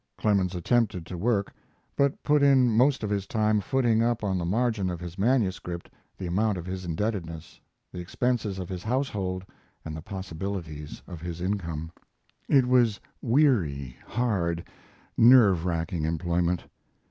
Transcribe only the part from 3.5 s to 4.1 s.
footing